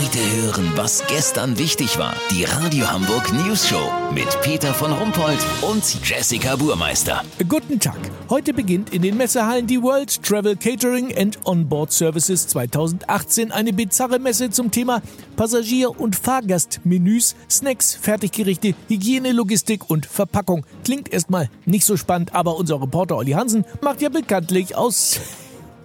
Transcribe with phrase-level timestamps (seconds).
[0.00, 2.14] Heute hören, was gestern wichtig war.
[2.30, 7.22] Die Radio Hamburg News Show mit Peter von Rumpold und Jessica Burmeister.
[7.46, 7.98] Guten Tag.
[8.30, 13.52] Heute beginnt in den Messehallen die World Travel Catering and Onboard Services 2018.
[13.52, 15.02] Eine bizarre Messe zum Thema
[15.36, 20.64] Passagier- und Fahrgastmenüs, Snacks, Fertiggerichte, Hygiene, Logistik und Verpackung.
[20.82, 25.20] Klingt erstmal nicht so spannend, aber unser Reporter Olli Hansen macht ja bekanntlich aus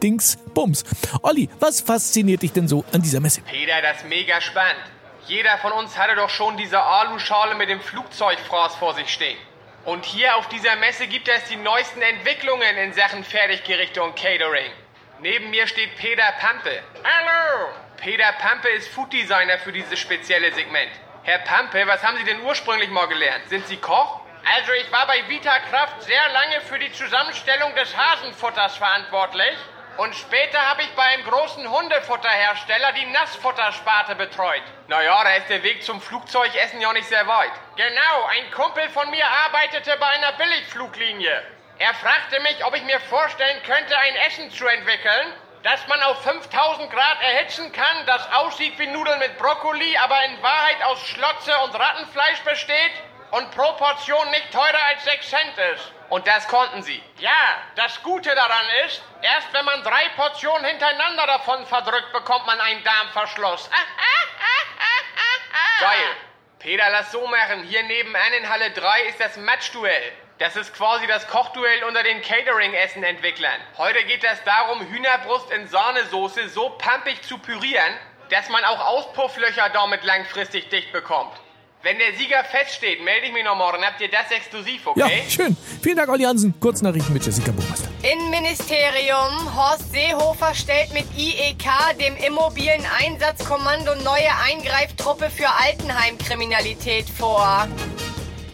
[0.02, 0.84] Dings Bums.
[1.22, 3.42] Olli, was fasziniert dich denn so an dieser Messe?
[3.42, 4.84] Peter, das ist mega spannend.
[5.28, 9.38] Jeder von uns hatte doch schon diese Aluschale mit dem Flugzeugfraß vor sich stehen.
[9.86, 14.72] Und hier auf dieser Messe gibt es die neuesten Entwicklungen in Sachen Fertiggerichte und Catering.
[15.20, 16.82] Neben mir steht Peter Pampe.
[17.04, 17.70] Hallo!
[17.98, 20.92] Peter Pampe ist Food Designer für dieses spezielle Segment.
[21.24, 23.48] Herr Pampe, was haben Sie denn ursprünglich mal gelernt?
[23.50, 24.22] Sind Sie Koch?
[24.46, 29.58] Also ich war bei Vita Kraft sehr lange für die Zusammenstellung des Hasenfutters verantwortlich.
[29.98, 34.64] Und später habe ich bei einem großen Hundefutterhersteller die Nassfuttersparte betreut.
[34.88, 37.52] Naja, da ist der Weg zum Flugzeugessen ja nicht sehr weit.
[37.78, 41.42] Genau, ein Kumpel von mir arbeitete bei einer Billigfluglinie.
[41.80, 46.22] Er fragte mich, ob ich mir vorstellen könnte, ein Essen zu entwickeln, das man auf
[46.24, 51.58] 5000 Grad erhitzen kann, das aussieht wie Nudeln mit Brokkoli, aber in Wahrheit aus Schlotze
[51.64, 52.92] und Rattenfleisch besteht
[53.36, 55.92] und pro Portion nicht teurer als 6 Cent ist.
[56.08, 57.04] Und das konnten sie.
[57.18, 62.60] Ja, das Gute daran ist, erst wenn man drei Portionen hintereinander davon verdrückt, bekommt man
[62.62, 63.70] einen Darmverschluss.
[65.82, 66.16] Geil.
[66.60, 67.64] Peter, lass so machen.
[67.64, 70.14] Hier nebenan in Halle 3 ist das Matchduell.
[70.38, 73.60] Das ist quasi das Kochduell unter den Catering-Essen-Entwicklern.
[73.78, 77.98] Heute geht es darum, Hühnerbrust in Sahnesoße so pampig zu pürieren,
[78.30, 81.38] dass man auch Auspufflöcher damit langfristig dicht bekommt.
[81.86, 83.86] Wenn der Sieger feststeht, melde ich mich noch morgen.
[83.86, 85.22] Habt ihr das exklusiv, okay?
[85.24, 85.56] Ja, schön.
[85.84, 86.60] Vielen Dank, Olli Hansen.
[86.60, 87.88] Kurznachrichten mit Jessica Burmeister.
[88.02, 89.56] Innenministerium.
[89.56, 91.64] Horst Seehofer stellt mit IEK,
[92.00, 97.68] dem immobilen Einsatzkommando, neue Eingreiftruppe für Altenheimkriminalität vor.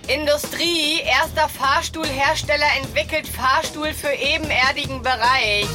[0.09, 0.99] Industrie.
[0.99, 5.69] Erster Fahrstuhlhersteller entwickelt Fahrstuhl für ebenerdigen Bereich.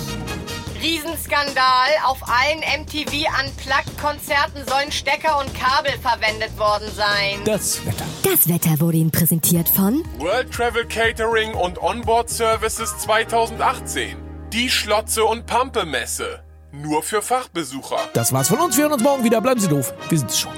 [0.87, 1.89] Riesenskandal.
[2.07, 7.41] Auf allen MTV Unplugged-Konzerten sollen Stecker und Kabel verwendet worden sein.
[7.45, 8.05] Das Wetter.
[8.23, 14.17] Das Wetter wurde Ihnen präsentiert von World Travel Catering und Onboard Services 2018.
[14.53, 16.45] Die Schlotze und Pampe Messe.
[16.71, 17.99] Nur für Fachbesucher.
[18.13, 18.77] Das war's von uns.
[18.77, 19.41] Wir hören uns morgen wieder.
[19.41, 19.93] Bleiben Sie doof.
[20.09, 20.53] Wir sind's schon.